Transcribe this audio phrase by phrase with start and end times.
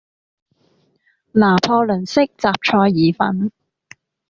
[1.33, 3.51] 拿破崙式什菜意粉